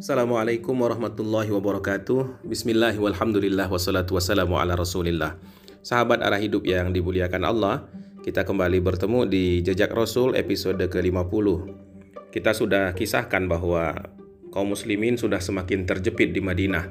[0.00, 2.40] Assalamualaikum warahmatullahi wabarakatuh.
[2.48, 5.36] Bismillah walhamdulillah wassalatu wassalamu ala rasulillah.
[5.84, 7.84] Sahabat arah hidup yang dimuliakan Allah
[8.24, 11.46] Kita kembali bertemu di Jejak Rasul episode ke-50
[12.32, 13.92] Kita sudah kisahkan bahwa
[14.48, 16.88] kaum muslimin sudah semakin terjepit di Madinah.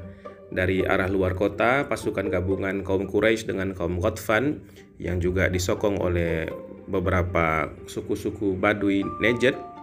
[0.53, 4.62] Dari arah luar kota, pasukan gabungan kaum Quraisy dengan kaum Ghatfan
[5.02, 6.45] yang juga disokong oleh
[6.85, 9.79] beberapa suku-suku Badui Najd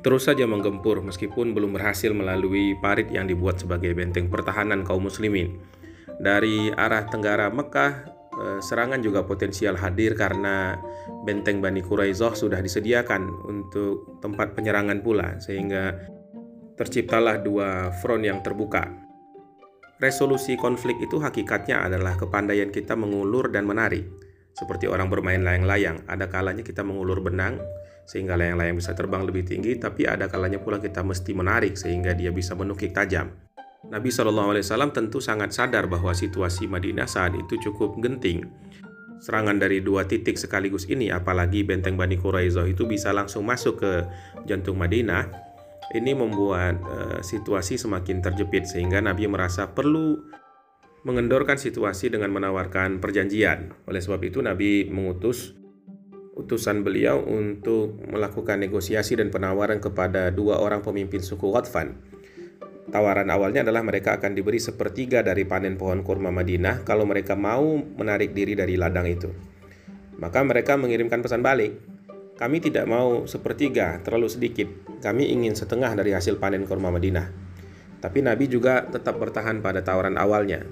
[0.00, 5.60] terus saja menggempur meskipun belum berhasil melalui parit yang dibuat sebagai benteng pertahanan kaum muslimin.
[6.20, 7.92] Dari arah tenggara Mekah,
[8.36, 10.76] eh, serangan juga potensial hadir karena
[11.24, 15.96] benteng Bani Quraizoh sudah disediakan untuk tempat penyerangan pula sehingga
[16.76, 18.88] terciptalah dua front yang terbuka.
[20.00, 24.08] Resolusi konflik itu hakikatnya adalah kepandaian kita mengulur dan menarik.
[24.56, 27.60] Seperti orang bermain layang-layang, ada kalanya kita mengulur benang
[28.06, 32.34] sehingga layang-layang bisa terbang lebih tinggi, tapi ada kalanya pula kita mesti menarik sehingga dia
[32.34, 33.32] bisa menukik tajam.
[33.88, 38.44] Nabi SAW tentu sangat sadar bahwa situasi Madinah saat itu cukup genting.
[39.20, 43.92] Serangan dari dua titik sekaligus ini, apalagi benteng Bani Quraizoh itu bisa langsung masuk ke
[44.48, 45.28] jantung Madinah,
[45.92, 50.22] ini membuat uh, situasi semakin terjepit sehingga Nabi merasa perlu
[51.02, 53.72] mengendorkan situasi dengan menawarkan perjanjian.
[53.88, 55.56] Oleh sebab itu Nabi mengutus
[56.44, 62.00] utusan beliau untuk melakukan negosiasi dan penawaran kepada dua orang pemimpin suku Ghatfan.
[62.90, 67.78] Tawaran awalnya adalah mereka akan diberi sepertiga dari panen pohon kurma Madinah kalau mereka mau
[67.78, 69.30] menarik diri dari ladang itu.
[70.18, 71.78] Maka mereka mengirimkan pesan balik,
[72.40, 74.68] kami tidak mau sepertiga, terlalu sedikit.
[75.04, 77.28] Kami ingin setengah dari hasil panen kurma Madinah.
[78.00, 80.64] Tapi Nabi juga tetap bertahan pada tawaran awalnya.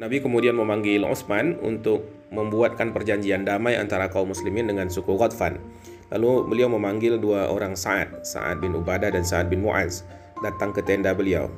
[0.00, 5.60] Nabi kemudian memanggil Utsman untuk membuatkan perjanjian damai antara kaum muslimin dengan suku Ghatfan.
[6.08, 10.08] Lalu beliau memanggil dua orang Sa'ad, Sa'ad bin Ubadah dan Sa'ad bin Mu'az
[10.40, 11.52] datang ke tenda beliau.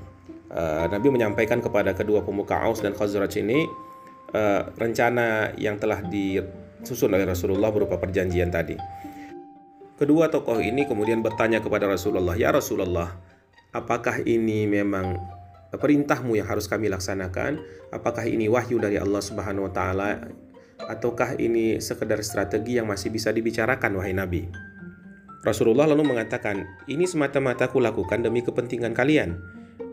[0.51, 3.62] Uh, Nabi menyampaikan kepada kedua pemuka Aus dan Khazraj ini
[4.34, 8.75] uh, rencana yang telah disusun oleh Rasulullah berupa perjanjian tadi.
[9.97, 13.06] Kedua tokoh ini kemudian bertanya kepada Rasulullah, "Ya Rasulullah,
[13.71, 15.15] apakah ini memang
[15.77, 17.60] perintahmu yang harus kami laksanakan?
[17.93, 20.10] Apakah ini wahyu dari Allah Subhanahu wa taala
[20.83, 24.49] ataukah ini sekedar strategi yang masih bisa dibicarakan wahai Nabi?
[25.43, 29.43] Rasulullah lalu mengatakan, ini semata-mata aku lakukan demi kepentingan kalian.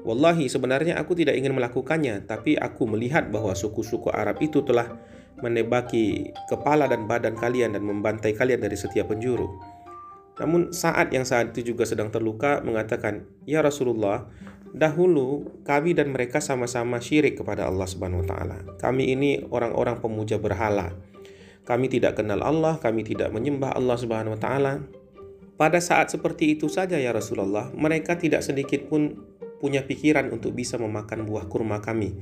[0.05, 4.93] Wallahi sebenarnya aku tidak ingin melakukannya, tapi aku melihat bahwa suku-suku Arab itu telah
[5.41, 9.49] menebaki kepala dan badan kalian dan membantai kalian dari setiap penjuru.
[10.39, 14.29] Namun saat yang saat itu juga sedang terluka mengatakan, "Ya Rasulullah,
[14.69, 18.57] Dahulu kami dan mereka sama-sama syirik kepada Allah Subhanahu wa taala.
[18.77, 20.93] Kami ini orang-orang pemuja berhala.
[21.65, 24.73] Kami tidak kenal Allah, kami tidak menyembah Allah Subhanahu wa taala.
[25.57, 29.19] Pada saat seperti itu saja ya Rasulullah, mereka tidak sedikit pun
[29.59, 32.15] punya pikiran untuk bisa memakan buah kurma kami,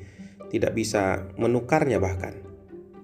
[0.50, 2.34] tidak bisa menukarnya bahkan.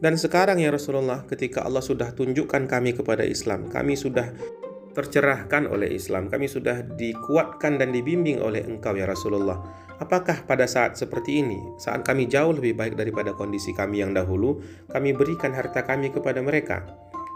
[0.03, 4.35] Dan sekarang ya Rasulullah, ketika Allah sudah tunjukkan kami kepada Islam, kami sudah
[4.93, 6.29] tercerahkan oleh Islam.
[6.29, 9.59] Kami sudah dikuatkan dan dibimbing oleh Engkau ya Rasulullah.
[9.97, 14.61] Apakah pada saat seperti ini, saat kami jauh lebih baik daripada kondisi kami yang dahulu,
[14.89, 16.85] kami berikan harta kami kepada mereka?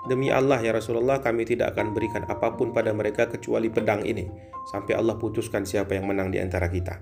[0.08, 4.24] Demi Allah ya Rasulullah, kami tidak akan berikan apa pun pada mereka kecuali pedang ini,
[4.72, 6.98] sampai Allah putuskan siapa yang menang di antara kita.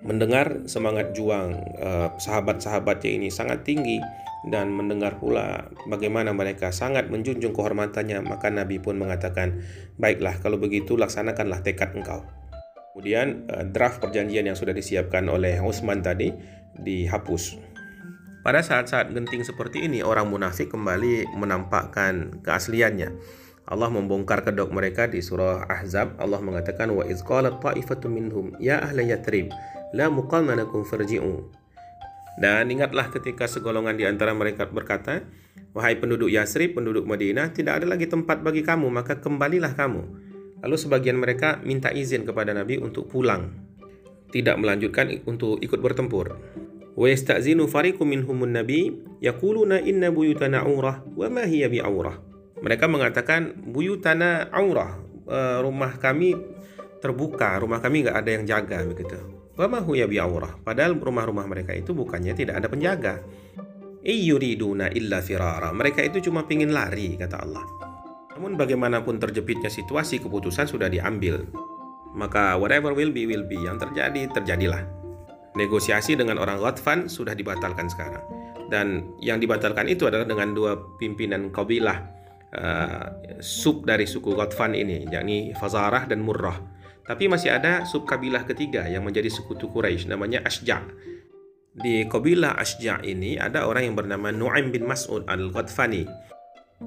[0.00, 4.00] Mendengar semangat juang uh, sahabat-sahabatnya ini sangat tinggi,
[4.48, 9.60] dan mendengar pula bagaimana mereka sangat menjunjung kehormatannya, maka Nabi pun mengatakan,
[10.00, 12.24] "Baiklah, kalau begitu laksanakanlah tekad engkau."
[12.96, 16.32] Kemudian eh, draft perjanjian yang sudah disiapkan oleh Utsman tadi
[16.80, 17.60] dihapus.
[18.40, 23.12] Pada saat-saat genting seperti ini, orang munafik kembali menampakkan keasliannya.
[23.68, 26.16] Allah membongkar kedok mereka di surah Ahzab.
[26.16, 27.60] Allah mengatakan, "Wa iz qalat
[28.08, 29.52] minhum ya ahla Yatrib,
[29.92, 31.52] la muqama lakum farji'u."
[32.40, 35.28] Dan ingatlah ketika segolongan di antara mereka berkata,
[35.70, 40.02] Wahai penduduk Yasrib, penduduk Madinah, tidak ada lagi tempat bagi kamu, maka kembalilah kamu.
[40.64, 43.54] Lalu sebagian mereka minta izin kepada Nabi untuk pulang,
[44.34, 46.34] tidak melanjutkan untuk ikut bertempur.
[47.70, 48.92] Fariqu minhumun nabi
[49.22, 52.18] yaquluna inna buyutana aurah wa ma hiya bi'aurah.
[52.60, 55.00] Mereka mengatakan buyutana aurah,
[55.30, 56.36] eh, rumah kami
[57.00, 59.39] terbuka, rumah kami nggak ada yang jaga begitu.
[59.68, 60.64] Ya bi'aurah.
[60.64, 63.20] Padahal rumah-rumah mereka itu bukannya tidak ada penjaga.
[64.00, 65.68] Iyuriduna illa firara.
[65.76, 67.64] Mereka itu cuma pingin lari, kata Allah.
[68.32, 71.44] Namun bagaimanapun terjepitnya situasi, keputusan sudah diambil.
[72.16, 73.60] Maka whatever will be, will be.
[73.60, 74.80] Yang terjadi, terjadilah.
[75.52, 78.24] Negosiasi dengan orang Ghatfan sudah dibatalkan sekarang.
[78.72, 81.98] Dan yang dibatalkan itu adalah dengan dua pimpinan kabilah
[82.56, 83.04] uh,
[83.44, 89.02] sub dari suku Ghatfan ini, yakni Fazarah dan Murrah Tapi masih ada subkabilah ketiga yang
[89.02, 90.84] menjadi sekutu Quraisy namanya Ashja.
[91.70, 96.04] Di kabilah Ashja ini ada orang yang bernama Nu'aim bin Mas'ud al-Ghadfani.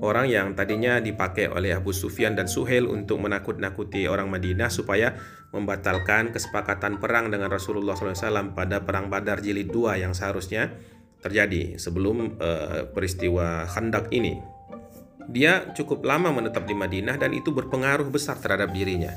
[0.01, 5.13] Orang yang tadinya dipakai oleh Abu Sufyan dan Suhail untuk menakut-nakuti orang Madinah supaya
[5.53, 10.73] membatalkan kesepakatan perang dengan Rasulullah SAW pada Perang Badar Jilid 2 yang seharusnya
[11.21, 14.41] terjadi sebelum uh, peristiwa Khandak ini.
[15.29, 19.13] Dia cukup lama menetap di Madinah dan itu berpengaruh besar terhadap dirinya.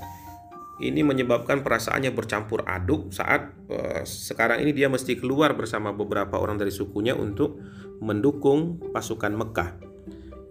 [0.76, 6.60] Ini menyebabkan perasaannya bercampur aduk saat uh, sekarang ini dia mesti keluar bersama beberapa orang
[6.60, 7.56] dari sukunya untuk
[8.04, 9.70] mendukung pasukan Mekah.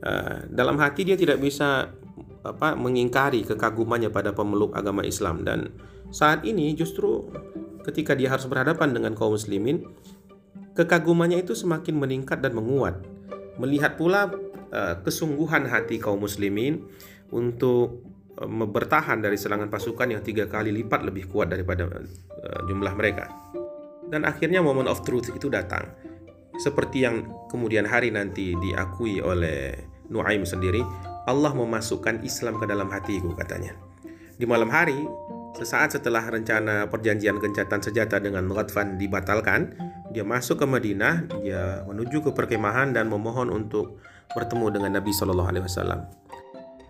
[0.01, 1.93] Uh, dalam hati dia tidak bisa
[2.45, 5.73] apa mengingkari kekagumannya pada pemeluk agama Islam dan
[6.13, 7.25] saat ini justru
[7.81, 9.81] ketika dia harus berhadapan dengan kaum muslimin
[10.77, 13.01] kekagumannya itu semakin meningkat dan menguat
[13.57, 14.29] melihat pula
[14.69, 16.85] uh, kesungguhan hati kaum muslimin
[17.33, 18.04] untuk
[18.43, 23.31] bertahan dari serangan pasukan yang tiga kali lipat lebih kuat daripada uh, jumlah mereka
[24.11, 25.87] dan akhirnya moment of truth itu datang
[26.59, 29.75] seperti yang kemudian hari nanti diakui oleh
[30.07, 30.83] Nuaim sendiri
[31.25, 33.73] Allah memasukkan Islam ke dalam hatiku katanya.
[34.37, 34.95] Di malam hari,
[35.57, 39.73] sesaat setelah rencana perjanjian gencatan senjata dengan Ghatfan dibatalkan,
[40.13, 43.97] dia masuk ke Madinah, dia menuju ke perkemahan dan memohon untuk
[44.37, 45.99] bertemu dengan Nabi Shallallahu Alaihi Wasallam.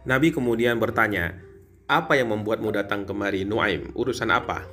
[0.06, 1.38] Nabi kemudian bertanya,
[1.90, 3.94] apa yang membuatmu datang kemari, Nuaim?
[3.98, 4.66] Urusan apa?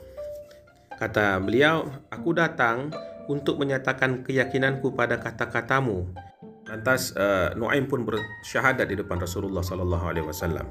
[0.97, 2.93] Kata beliau, aku datang
[3.27, 6.13] untuk menyatakan keyakinanku pada kata-katamu
[6.73, 10.67] Lantas uh, Nuaim pun bersyahadat di depan Rasulullah Sallallahu Alaihi Wasallam.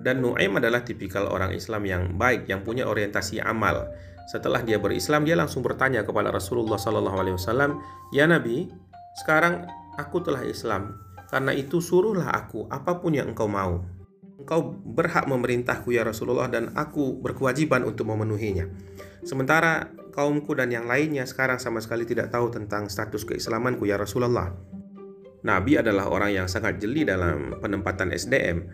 [0.00, 3.86] Dan Nuaim adalah tipikal orang Islam yang baik, yang punya orientasi amal.
[4.26, 7.78] Setelah dia berislam, dia langsung bertanya kepada Rasulullah Sallallahu Alaihi Wasallam,
[8.10, 8.74] Ya Nabi,
[9.22, 10.98] sekarang aku telah Islam.
[11.28, 13.84] Karena itu suruhlah aku apa pun yang engkau mau.
[14.40, 18.64] Engkau berhak memerintahku ya Rasulullah dan aku berkewajiban untuk memenuhinya.
[19.20, 24.56] Sementara kaumku dan yang lainnya sekarang sama sekali tidak tahu tentang status keislamanku ya Rasulullah.
[25.44, 28.66] Nabi adalah orang yang sangat jeli dalam penempatan SDM.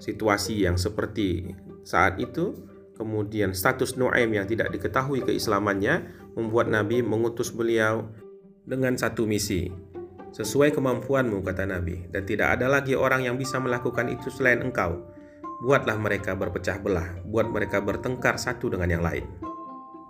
[0.00, 1.52] Situasi yang seperti
[1.84, 2.56] saat itu,
[2.96, 8.08] kemudian status Nuaim yang tidak diketahui keislamannya membuat Nabi mengutus beliau
[8.64, 9.89] dengan satu misi.
[10.30, 15.02] Sesuai kemampuanmu, kata Nabi, dan tidak ada lagi orang yang bisa melakukan itu selain engkau.
[15.66, 19.26] Buatlah mereka berpecah belah, buat mereka bertengkar satu dengan yang lain.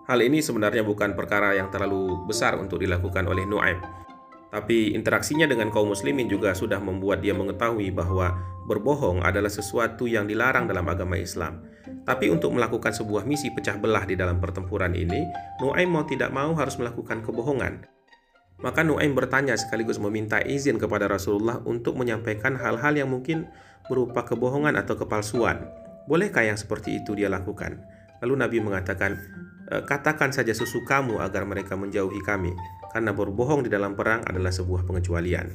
[0.04, 3.80] Hal ini sebenarnya bukan perkara yang terlalu besar untuk dilakukan oleh Nuaim.
[4.52, 8.34] Tapi interaksinya dengan kaum muslimin juga sudah membuat dia mengetahui bahwa
[8.68, 11.64] berbohong adalah sesuatu yang dilarang dalam agama Islam.
[12.04, 15.24] Tapi untuk melakukan sebuah misi pecah belah di dalam pertempuran ini,
[15.62, 17.99] Nuaim mau tidak mau harus melakukan kebohongan.
[18.60, 23.48] Maka Nuaim bertanya sekaligus meminta izin kepada Rasulullah untuk menyampaikan hal-hal yang mungkin
[23.88, 25.64] berupa kebohongan atau kepalsuan.
[26.04, 27.80] Bolehkah yang seperti itu dia lakukan?
[28.20, 29.16] Lalu Nabi mengatakan,
[29.64, 32.52] e, katakan saja susu kamu agar mereka menjauhi kami
[32.92, 35.48] karena berbohong di dalam perang adalah sebuah pengecualian.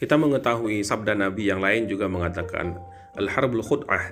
[0.00, 2.72] Kita mengetahui sabda Nabi yang lain juga mengatakan
[3.20, 4.04] al-harbul khud'ah.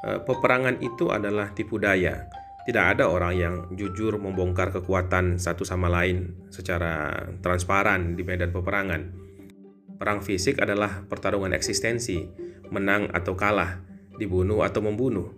[0.00, 2.24] Eh, peperangan itu adalah tipu daya.
[2.70, 9.10] Tidak ada orang yang jujur membongkar kekuatan satu sama lain secara transparan di medan peperangan.
[9.98, 12.30] Perang fisik adalah pertarungan eksistensi,
[12.70, 13.82] menang atau kalah,
[14.22, 15.34] dibunuh atau membunuh.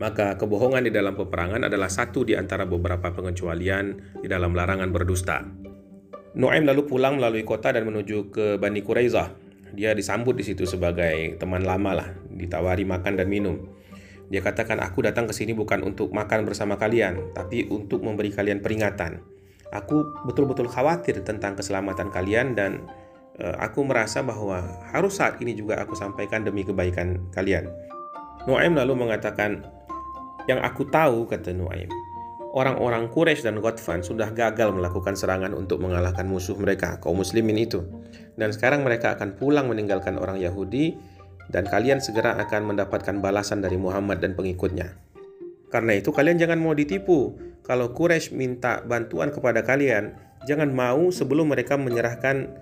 [0.00, 5.44] Maka kebohongan di dalam peperangan adalah satu di antara beberapa pengecualian di dalam larangan berdusta.
[6.40, 9.28] Nuaim lalu pulang melalui kota dan menuju ke Bani Quraizah.
[9.76, 13.60] Dia disambut di situ sebagai teman lama lah, ditawari makan dan minum.
[14.32, 18.64] Dia katakan, aku datang ke sini bukan untuk makan bersama kalian, tapi untuk memberi kalian
[18.64, 19.20] peringatan.
[19.76, 22.88] Aku betul-betul khawatir tentang keselamatan kalian dan
[23.36, 27.68] uh, aku merasa bahwa harus saat ini juga aku sampaikan demi kebaikan kalian.
[28.48, 29.68] Nuaim lalu mengatakan,
[30.48, 31.92] yang aku tahu, kata Nuaim,
[32.56, 37.84] orang-orang Quraisy dan Ghatfan sudah gagal melakukan serangan untuk mengalahkan musuh mereka, kaum muslimin itu.
[38.40, 41.11] Dan sekarang mereka akan pulang meninggalkan orang Yahudi
[41.50, 44.94] dan kalian segera akan mendapatkan balasan dari Muhammad dan pengikutnya.
[45.72, 47.34] Karena itu kalian jangan mau ditipu.
[47.64, 50.12] Kalau Quraisy minta bantuan kepada kalian,
[50.44, 52.52] jangan mau sebelum mereka menyerahkan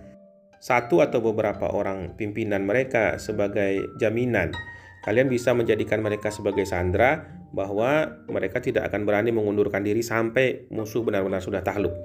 [0.61, 4.53] satu atau beberapa orang pimpinan mereka sebagai jaminan.
[5.01, 11.01] Kalian bisa menjadikan mereka sebagai sandera bahwa mereka tidak akan berani mengundurkan diri sampai musuh
[11.01, 11.97] benar-benar sudah takluk.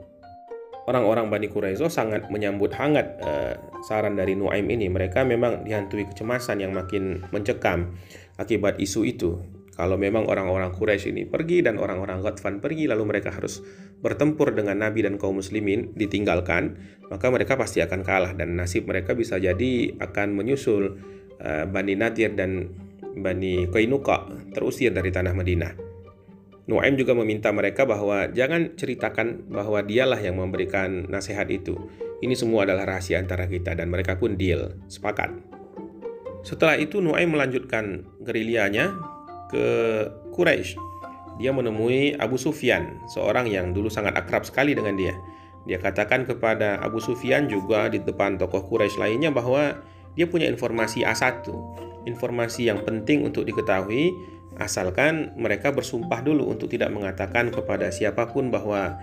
[0.86, 4.86] Orang-orang Bani Quraizo sangat menyambut hangat uh, saran dari Nuaim ini.
[4.86, 7.98] Mereka memang dihantui kecemasan yang makin mencekam
[8.38, 9.42] akibat isu itu.
[9.76, 13.60] Kalau memang orang-orang Quraisy ini pergi dan orang-orang Ghatfan pergi lalu mereka harus
[14.00, 16.80] bertempur dengan Nabi dan kaum muslimin ditinggalkan,
[17.12, 21.02] maka mereka pasti akan kalah dan nasib mereka bisa jadi akan menyusul
[21.44, 22.72] uh, Bani Nadir dan
[23.20, 25.95] Bani Qainuqa terusir dari tanah Madinah.
[26.66, 31.78] Nuaim juga meminta mereka bahwa jangan ceritakan bahwa dialah yang memberikan nasihat itu.
[32.26, 35.30] Ini semua adalah rahasia antara kita dan mereka pun deal, sepakat.
[36.42, 38.98] Setelah itu Nuaim melanjutkan gerilyanya
[39.54, 39.66] ke
[40.34, 40.78] Quraisy.
[41.38, 45.14] Dia menemui Abu Sufyan, seorang yang dulu sangat akrab sekali dengan dia.
[45.70, 49.86] Dia katakan kepada Abu Sufyan juga di depan tokoh Quraisy lainnya bahwa
[50.18, 51.46] dia punya informasi A1,
[52.10, 54.14] informasi yang penting untuk diketahui
[54.58, 58.96] asalkan mereka bersumpah dulu untuk tidak mengatakan kepada siapa pun bahwa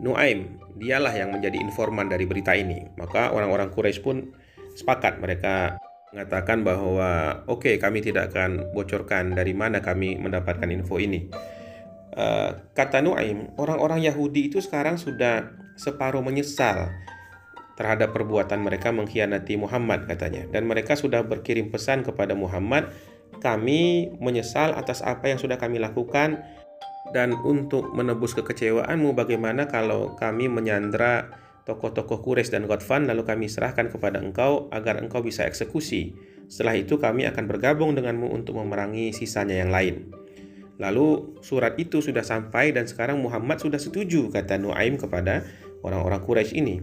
[0.00, 2.88] Nuaim dialah yang menjadi informan dari berita ini.
[2.96, 4.32] Maka orang-orang Quraisy pun
[4.72, 5.76] sepakat mereka
[6.10, 11.28] mengatakan bahwa oke okay, kami tidak akan bocorkan dari mana kami mendapatkan info ini.
[12.10, 16.90] Uh, kata Nuaim, orang-orang Yahudi itu sekarang sudah separuh menyesal
[17.78, 22.92] terhadap perbuatan mereka mengkhianati Muhammad katanya dan mereka sudah berkirim pesan kepada Muhammad
[23.40, 26.44] kami menyesal atas apa yang sudah kami lakukan
[27.10, 31.32] dan untuk menebus kekecewaanmu bagaimana kalau kami menyandra
[31.66, 36.14] tokoh-tokoh Quraisy dan Ghatfan lalu kami serahkan kepada engkau agar engkau bisa eksekusi.
[36.50, 40.10] Setelah itu kami akan bergabung denganmu untuk memerangi sisanya yang lain.
[40.80, 45.44] Lalu surat itu sudah sampai dan sekarang Muhammad sudah setuju kata Nuaim kepada
[45.84, 46.76] orang-orang Quraisy ini.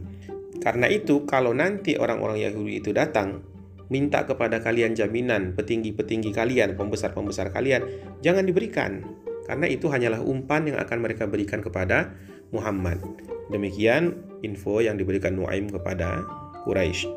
[0.61, 3.56] Karena itu kalau nanti orang-orang Yahudi itu datang
[3.87, 7.83] minta kepada kalian jaminan petinggi-petinggi kalian, pembesar-pembesar kalian,
[8.19, 9.03] jangan diberikan.
[9.47, 12.11] Karena itu hanyalah umpan yang akan mereka berikan kepada
[12.51, 12.99] Muhammad.
[13.47, 16.27] Demikian info yang diberikan Nuaim kepada
[16.67, 17.07] Quraisy.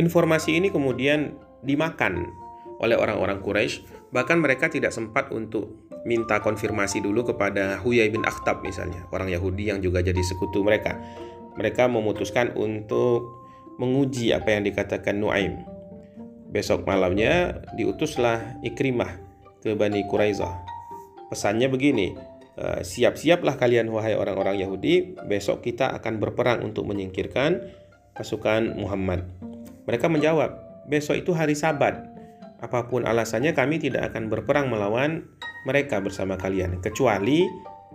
[0.00, 2.32] Informasi ini kemudian dimakan
[2.80, 5.76] oleh orang-orang Quraisy, bahkan mereka tidak sempat untuk
[6.08, 10.96] minta konfirmasi dulu kepada Huyai bin Akhtab misalnya, orang Yahudi yang juga jadi sekutu mereka.
[11.60, 13.36] Mereka memutuskan untuk
[13.76, 15.69] menguji apa yang dikatakan Nuaim
[16.50, 19.22] Besok malamnya diutuslah Ikrimah
[19.62, 20.66] ke Bani Quraizah.
[21.30, 22.10] Pesannya begini,
[22.58, 27.70] eh, siap-siaplah kalian wahai orang-orang Yahudi, besok kita akan berperang untuk menyingkirkan
[28.18, 29.30] pasukan Muhammad.
[29.86, 30.58] Mereka menjawab,
[30.90, 32.10] besok itu hari sabat.
[32.58, 35.30] Apa pun alasannya kami tidak akan berperang melawan
[35.64, 36.82] mereka bersama kalian.
[36.82, 37.46] Kecuali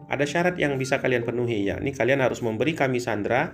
[0.07, 3.51] ada syarat yang bisa kalian penuhi, yakni kalian harus memberi kami sandra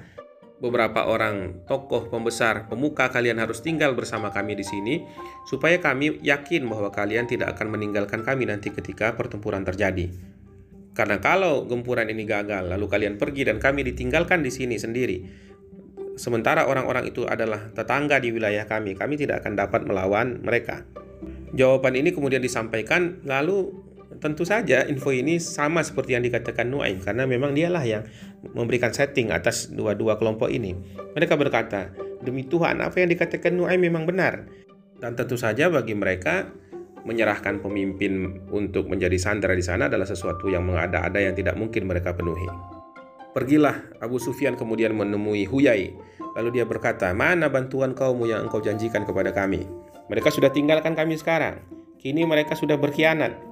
[0.62, 5.02] beberapa orang tokoh pembesar pemuka kalian harus tinggal bersama kami di sini
[5.50, 10.14] supaya kami yakin bahwa kalian tidak akan meninggalkan kami nanti ketika pertempuran terjadi.
[10.94, 15.18] Karena kalau gempuran ini gagal lalu kalian pergi dan kami ditinggalkan di sini sendiri
[16.22, 20.86] sementara orang-orang itu adalah tetangga di wilayah kami, kami tidak akan dapat melawan mereka.
[21.52, 23.74] Jawaban ini kemudian disampaikan lalu
[24.22, 28.06] tentu saja info ini sama seperti yang dikatakan Nuaim karena memang dialah yang
[28.54, 30.78] memberikan setting atas dua-dua kelompok ini.
[31.18, 31.90] Mereka berkata,
[32.22, 34.46] demi Tuhan apa yang dikatakan Nuaim memang benar.
[35.02, 36.54] Dan tentu saja bagi mereka
[37.02, 42.14] menyerahkan pemimpin untuk menjadi sandera di sana adalah sesuatu yang mengada-ada yang tidak mungkin mereka
[42.14, 42.46] penuhi.
[43.34, 45.98] Pergilah Abu Sufyan kemudian menemui Huyai.
[46.38, 49.66] Lalu dia berkata, mana bantuan kaummu yang engkau janjikan kepada kami?
[50.14, 51.64] Mereka sudah tinggalkan kami sekarang.
[51.98, 53.51] Kini mereka sudah berkhianat.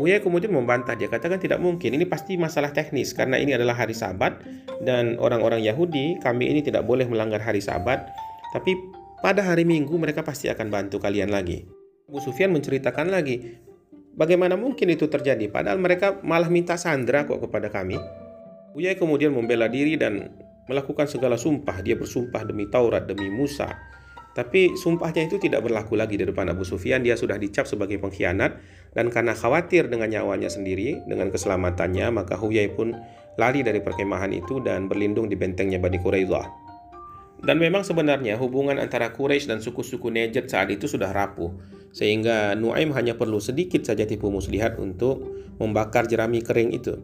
[0.00, 3.12] Uya kemudian membantah, dia katakan tidak mungkin, ini pasti masalah teknis.
[3.12, 4.40] Karena ini adalah hari sabat
[4.80, 8.08] dan orang-orang Yahudi, kami ini tidak boleh melanggar hari sabat,
[8.56, 8.72] tapi
[9.20, 11.68] pada hari Minggu mereka pasti akan bantu kalian lagi.
[12.08, 13.60] Abu Sufyan menceritakan lagi,
[14.16, 15.48] bagaimana mungkin itu terjadi?
[15.52, 18.00] Padahal mereka malah minta sandra kok kepada kami.
[18.72, 20.32] Uya kemudian membela diri dan
[20.66, 23.68] melakukan segala sumpah, dia bersumpah demi Taurat, demi Musa,
[24.32, 27.04] tapi sumpahnya itu tidak berlaku lagi di depan Abu Sufyan.
[27.04, 28.56] Dia sudah dicap sebagai pengkhianat
[28.96, 32.96] dan karena khawatir dengan nyawanya sendiri, dengan keselamatannya, maka Huyai pun
[33.36, 36.48] lari dari perkemahan itu dan berlindung di bentengnya Bani Quraidah.
[37.42, 41.50] Dan memang sebenarnya hubungan antara Quraisy dan suku-suku Najd saat itu sudah rapuh,
[41.90, 45.26] sehingga Nuaim hanya perlu sedikit saja tipu muslihat untuk
[45.58, 47.02] membakar jerami kering itu.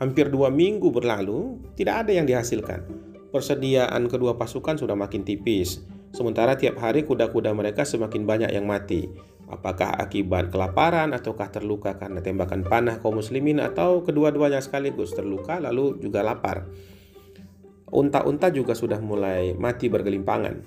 [0.00, 2.82] Hampir dua minggu berlalu, tidak ada yang dihasilkan.
[3.28, 5.84] Persediaan kedua pasukan sudah makin tipis,
[6.14, 9.10] Sementara tiap hari kuda-kuda mereka semakin banyak yang mati.
[9.50, 15.98] Apakah akibat kelaparan ataukah terluka karena tembakan panah kaum muslimin atau kedua-duanya sekaligus terluka lalu
[15.98, 16.70] juga lapar.
[17.90, 20.62] Unta-unta juga sudah mulai mati bergelimpangan.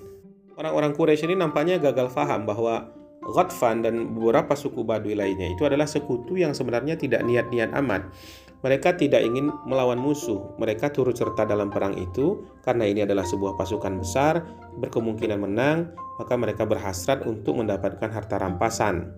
[0.60, 2.92] Orang-orang Quraisy ini nampaknya gagal faham bahwa
[3.24, 8.08] Ghatfan dan beberapa suku Badui lainnya itu adalah sekutu yang sebenarnya tidak niat-niat amat.
[8.58, 10.58] Mereka tidak ingin melawan musuh.
[10.58, 14.42] Mereka turut serta dalam perang itu karena ini adalah sebuah pasukan besar,
[14.82, 19.14] berkemungkinan menang, maka mereka berhasrat untuk mendapatkan harta rampasan.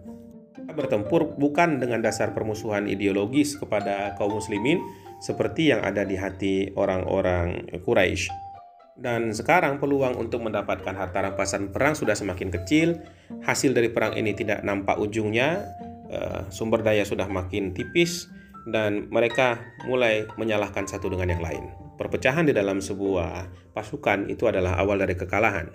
[0.76, 4.78] Bertempur bukan dengan dasar permusuhan ideologis kepada kaum muslimin
[5.24, 8.28] seperti yang ada di hati orang-orang Quraisy.
[9.00, 13.00] Dan sekarang peluang untuk mendapatkan harta rampasan perang sudah semakin kecil.
[13.40, 15.64] Hasil dari perang ini tidak nampak ujungnya.
[16.12, 18.28] Eh, sumber daya sudah makin tipis
[18.68, 21.64] dan mereka mulai menyalahkan satu dengan yang lain.
[21.96, 25.68] Perpecahan di dalam sebuah pasukan itu adalah awal dari kekalahan.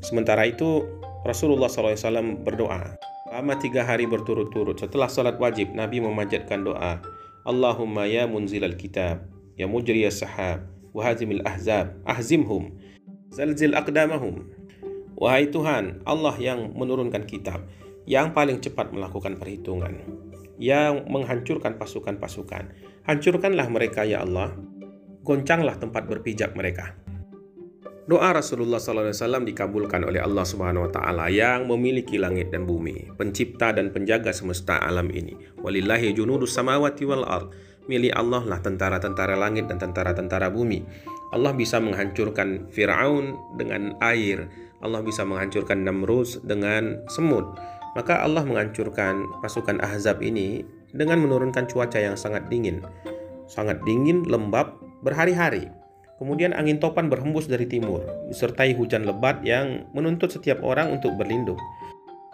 [0.00, 0.84] Sementara itu
[1.26, 2.96] Rasulullah SAW berdoa.
[3.28, 7.00] Selama tiga hari berturut-turut setelah salat wajib, Nabi memanjatkan doa.
[7.44, 9.24] Allahumma ya munzilal kitab,
[9.56, 10.64] ya mujriyas sahab,
[10.96, 12.72] wahazimil ahzab, ahzimhum,
[13.32, 14.48] zalzil aqdamahum.
[15.18, 17.64] Wahai Tuhan, Allah yang menurunkan kitab,
[18.08, 19.98] yang paling cepat melakukan perhitungan,
[20.58, 22.74] yang menghancurkan pasukan-pasukan.
[23.06, 24.52] Hancurkanlah mereka ya Allah,
[25.24, 26.98] goncanglah tempat berpijak mereka.
[28.08, 33.68] Doa Rasulullah SAW dikabulkan oleh Allah Subhanahu Wa Taala yang memiliki langit dan bumi, pencipta
[33.68, 35.36] dan penjaga semesta alam ini.
[35.60, 37.52] Walillahi junudus samawati wal ard.
[37.84, 40.84] Milik Allah lah tentara-tentara langit dan tentara-tentara bumi.
[41.36, 44.48] Allah bisa menghancurkan Firaun dengan air,
[44.80, 47.44] Allah bisa menghancurkan Namrud dengan semut.
[47.98, 50.62] Maka Allah menghancurkan pasukan Ahzab ini
[50.94, 52.78] dengan menurunkan cuaca yang sangat dingin.
[53.50, 55.66] Sangat dingin, lembab, berhari-hari.
[56.22, 61.58] Kemudian angin topan berhembus dari timur, disertai hujan lebat yang menuntut setiap orang untuk berlindung.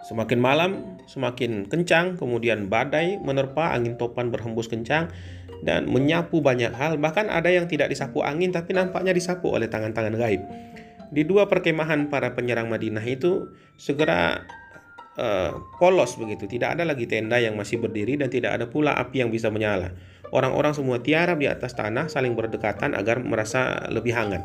[0.05, 5.09] Semakin malam, semakin kencang, kemudian badai menerpa, angin topan berhembus kencang,
[5.65, 7.01] dan menyapu banyak hal.
[7.01, 10.45] Bahkan ada yang tidak disapu angin, tapi nampaknya disapu oleh tangan-tangan gaib.
[11.09, 13.49] Di dua perkemahan para penyerang Madinah itu
[13.81, 14.45] segera
[15.19, 19.23] uh, polos begitu, tidak ada lagi tenda yang masih berdiri dan tidak ada pula api
[19.25, 19.95] yang bisa menyala.
[20.33, 24.43] Orang-orang semua tiarap di atas tanah saling berdekatan agar merasa lebih hangat.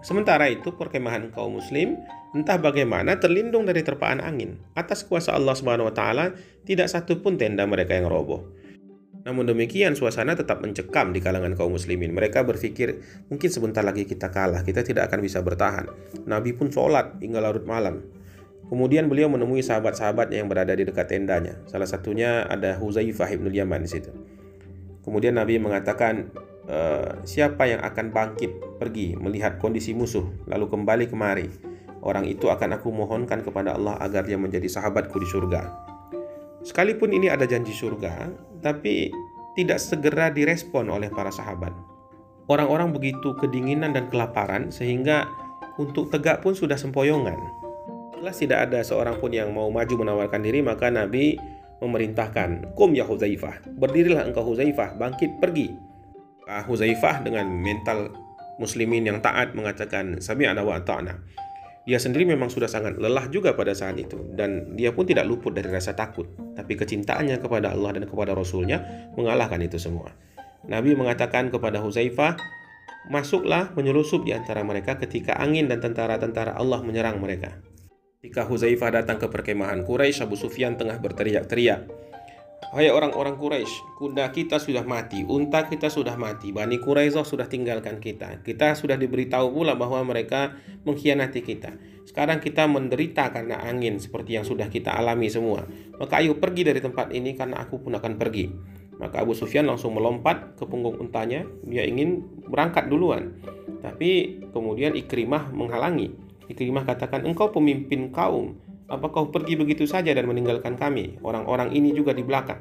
[0.00, 2.00] Sementara itu perkemahan kaum muslim
[2.32, 4.56] entah bagaimana terlindung dari terpaan angin.
[4.72, 6.32] Atas kuasa Allah Subhanahu wa taala
[6.64, 8.60] tidak satu pun tenda mereka yang roboh.
[9.20, 12.16] Namun demikian suasana tetap mencekam di kalangan kaum muslimin.
[12.16, 15.92] Mereka berpikir mungkin sebentar lagi kita kalah, kita tidak akan bisa bertahan.
[16.24, 18.00] Nabi pun sholat hingga larut malam.
[18.70, 21.58] Kemudian beliau menemui sahabat-sahabat yang berada di dekat tendanya.
[21.66, 24.14] Salah satunya ada Huzaifah ibn Yaman di situ.
[25.02, 26.30] Kemudian Nabi mengatakan,
[26.70, 26.78] e,
[27.26, 31.50] siapa yang akan bangkit pergi melihat kondisi musuh lalu kembali kemari,
[32.06, 35.66] orang itu akan aku mohonkan kepada Allah agar dia menjadi sahabatku di surga.
[36.62, 38.30] Sekalipun ini ada janji surga,
[38.62, 39.10] tapi
[39.58, 41.74] tidak segera direspon oleh para sahabat.
[42.46, 45.26] Orang-orang begitu kedinginan dan kelaparan sehingga
[45.74, 47.59] untuk tegak pun sudah sempoyongan.
[48.20, 51.40] Setelah tidak ada seorang pun yang mau maju menawarkan diri, maka Nabi
[51.80, 55.72] memerintahkan, Kum ya Huzaifah, berdirilah engkau Huzaifah, bangkit pergi.
[56.44, 58.12] Ah, Huzaifah dengan mental
[58.60, 61.16] muslimin yang taat mengatakan, Sami'ana wa ta'na.
[61.88, 65.56] Dia sendiri memang sudah sangat lelah juga pada saat itu dan dia pun tidak luput
[65.56, 66.28] dari rasa takut.
[66.52, 68.84] Tapi kecintaannya kepada Allah dan kepada Rasulnya
[69.16, 70.12] mengalahkan itu semua.
[70.68, 72.36] Nabi mengatakan kepada Huzaifah,
[73.08, 77.69] masuklah menyelusup di antara mereka ketika angin dan tentara-tentara Allah menyerang mereka.
[78.20, 81.88] Ketika Huzaifah datang ke perkemahan Quraisy, Abu Sufyan tengah berteriak-teriak.
[82.76, 87.96] Hai orang-orang Quraisy, kuda kita sudah mati, unta kita sudah mati, Bani Quraisyah sudah tinggalkan
[87.96, 88.44] kita.
[88.44, 90.52] Kita sudah diberitahu pula bahwa mereka
[90.84, 91.80] mengkhianati kita.
[92.04, 95.64] Sekarang kita menderita karena angin seperti yang sudah kita alami semua.
[95.96, 98.52] Maka ayo pergi dari tempat ini karena aku pun akan pergi.
[99.00, 102.20] Maka Abu Sufyan langsung melompat ke punggung untanya, dia ingin
[102.52, 103.40] berangkat duluan.
[103.80, 106.28] Tapi kemudian Ikrimah menghalangi.
[106.50, 108.58] Ikrimah katakan, engkau pemimpin kaum,
[108.90, 111.14] apa kau pergi begitu saja dan meninggalkan kami?
[111.22, 112.58] Orang-orang ini juga di belakang.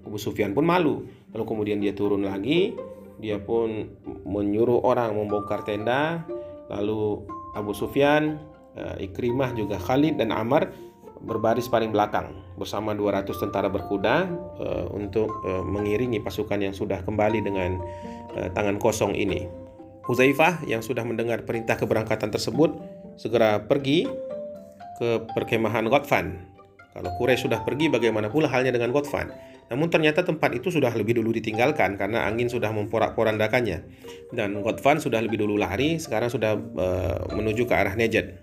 [0.00, 1.04] Abu Sufyan pun malu.
[1.36, 2.72] Lalu kemudian dia turun lagi.
[3.20, 3.92] Dia pun
[4.24, 6.24] menyuruh orang membongkar tenda.
[6.72, 8.40] Lalu Abu Sufyan,
[8.80, 10.72] eh, Ikrimah juga Khalid dan Amr
[11.22, 14.26] berbaris paling belakang bersama 200 tentara berkuda
[14.58, 17.78] uh, untuk uh, mengiringi pasukan yang sudah kembali dengan
[18.58, 19.46] tangan kosong ini.
[20.02, 22.74] Huzaifah yang sudah mendengar perintah keberangkatan tersebut
[23.22, 24.02] segera pergi
[24.98, 26.42] ke perkemahan Godfan.
[26.90, 29.30] Kalau Quraisy sudah pergi, bagaimana pula halnya dengan Godfan?
[29.70, 33.78] Namun ternyata tempat itu sudah lebih dulu ditinggalkan karena angin sudah memporak-porandakannya.
[34.34, 38.36] Dan Godfan sudah lebih dulu lari, sekarang sudah uh, menuju ke arah Najd.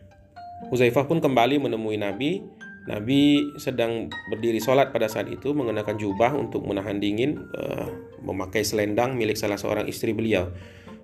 [0.73, 2.41] Huzaifah pun kembali menemui Nabi.
[2.89, 7.85] Nabi sedang berdiri sholat pada saat itu mengenakan jubah untuk menahan dingin, uh,
[8.25, 10.49] memakai selendang milik salah seorang istri beliau.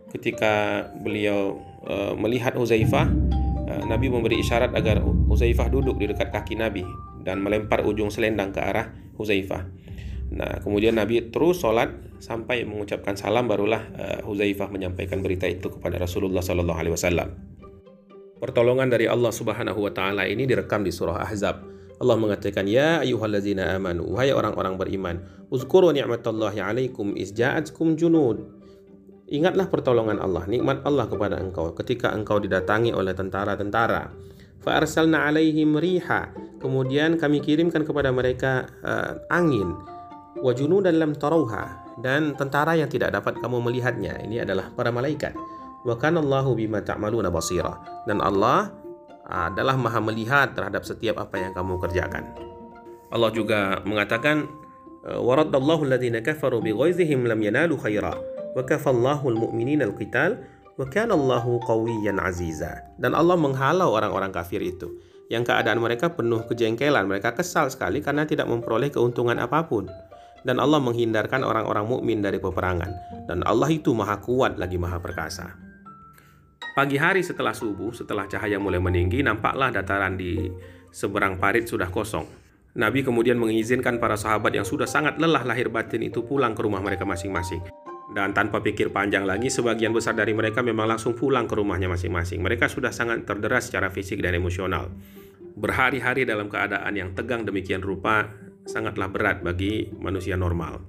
[0.09, 3.13] Ketika beliau uh, melihat Huzaifah,
[3.65, 6.85] Nabi memberi isyarat agar Huzaifah duduk di dekat kaki Nabi
[7.25, 9.65] dan melempar ujung selendang ke arah Huzaifah.
[10.35, 16.01] Nah, kemudian Nabi terus sholat sampai mengucapkan salam barulah uh, Huzaifah menyampaikan berita itu kepada
[16.01, 17.29] Rasulullah Sallallahu Alaihi Wasallam.
[18.41, 21.65] Pertolongan dari Allah Subhanahu Wa Taala ini direkam di surah Ahzab.
[21.95, 25.15] Allah mengatakan, Ya ayuhallazina amanu, wahai orang-orang beriman,
[25.47, 28.54] uzkuru ni'matallahi alaikum izja'atkum junud
[29.25, 34.13] Ingatlah pertolongan Allah, nikmat Allah kepada engkau ketika engkau didatangi oleh tentara-tentara.
[34.61, 36.29] Fa'arsalna alaihim riha.
[36.61, 39.73] Kemudian kami kirimkan kepada mereka uh, angin.
[40.35, 45.31] wa junudan lam tarauha dan tentara yang tidak dapat kamu melihatnya ini adalah para malaikat
[45.87, 48.67] wa kana Allahu bima ta'maluna basira dan Allah
[49.23, 52.35] adalah maha melihat terhadap setiap apa yang kamu kerjakan
[53.15, 54.43] Allah juga mengatakan
[55.07, 60.39] waraddallahu alladhina kafaru bighaizihim lam yanalu khaira almu'minina alqital
[62.99, 64.95] dan Allah menghalau orang-orang kafir itu
[65.27, 69.91] yang keadaan mereka penuh kejengkelan mereka kesal sekali karena tidak memperoleh keuntungan apa pun
[70.45, 72.91] dan Allah menghindarkan orang-orang mukmin dari peperangan
[73.25, 75.57] dan Allah itu maha kuat lagi maha perkasa.
[76.75, 80.51] Pagi hari setelah subuh, setelah cahaya mulai meninggi, nampaklah dataran di
[80.91, 82.27] seberang parit sudah kosong.
[82.75, 86.83] Nabi kemudian mengizinkan para sahabat yang sudah sangat lelah lahir batin itu pulang ke rumah
[86.83, 87.63] mereka masing-masing.
[88.15, 92.39] Dan tanpa pikir panjang lagi, sebagian besar dari mereka memang langsung pulang ke rumahnya masing-masing.
[92.39, 94.87] Mereka sudah sangat terderas secara fisik dan emosional.
[95.59, 98.31] Berhari-hari dalam keadaan yang tegang demikian rupa,
[98.63, 100.79] sangatlah berat bagi manusia normal.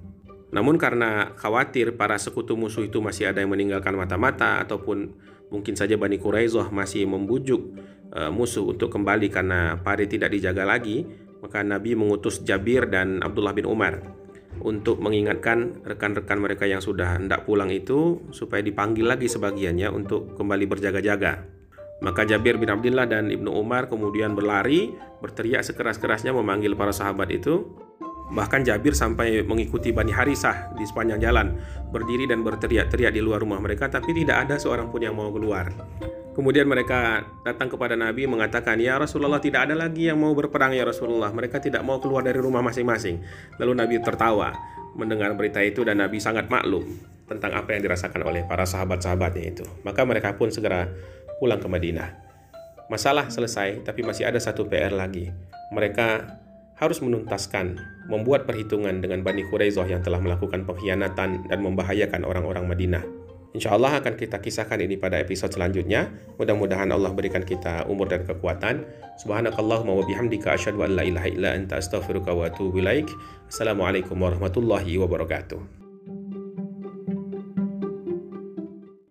[0.55, 5.11] Namun karena khawatir para sekutu musuh itu masih ada yang meninggalkan mata-mata ataupun
[5.51, 7.75] mungkin saja Bani Quraizoh masih membujuk
[8.15, 11.03] uh, musuh untuk kembali karena pari tidak dijaga lagi,
[11.43, 14.26] maka Nabi mengutus Jabir dan Abdullah bin Umar
[14.61, 20.65] untuk mengingatkan rekan-rekan mereka yang sudah hendak pulang itu supaya dipanggil lagi sebagiannya untuk kembali
[20.65, 21.57] berjaga-jaga.
[21.97, 27.65] Maka Jabir bin Abdullah dan Ibnu Umar kemudian berlari, berteriak sekeras-kerasnya memanggil para sahabat itu.
[28.27, 31.55] Bahkan Jabir sampai mengikuti Bani Harisah di sepanjang jalan,
[31.95, 35.71] berdiri dan berteriak-teriak di luar rumah mereka, tapi tidak ada seorang pun yang mau keluar.
[36.37, 40.85] Kemudian mereka datang kepada Nabi mengatakan, "Ya Rasulullah, tidak ada lagi yang mau berperang ya
[40.85, 41.33] Rasulullah.
[41.33, 43.17] Mereka tidak mau keluar dari rumah masing-masing."
[43.57, 44.53] Lalu Nabi tertawa
[44.93, 46.85] mendengar berita itu dan Nabi sangat maklum
[47.25, 49.65] tentang apa yang dirasakan oleh para sahabat-sahabatnya itu.
[49.81, 50.85] Maka mereka pun segera
[51.41, 52.09] pulang ke Madinah.
[52.87, 55.33] Masalah selesai, tapi masih ada satu PR lagi.
[55.73, 56.37] Mereka
[56.77, 63.03] harus menuntaskan, membuat perhitungan dengan Bani Quraizoh yang telah melakukan pengkhianatan dan membahayakan orang-orang Madinah.
[63.57, 66.13] Insya Allah akan kita kisahkan ini pada episode selanjutnya.
[66.37, 68.85] Mudah-mudahan Allah berikan kita umur dan kekuatan.
[69.17, 73.09] Subhanakallahumma wa bihamdika asyhadu an la ilaha illa anta astaghfiruka wa atubu ilaik.
[73.49, 75.86] Assalamualaikum warahmatullahi wabarakatuh.